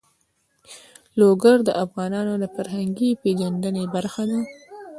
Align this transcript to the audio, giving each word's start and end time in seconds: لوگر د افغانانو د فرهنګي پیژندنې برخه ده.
لوگر 1.19 1.57
د 1.67 1.69
افغانانو 1.83 2.33
د 2.39 2.45
فرهنګي 2.55 3.09
پیژندنې 3.21 3.83
برخه 3.95 4.23
ده. 4.29 4.39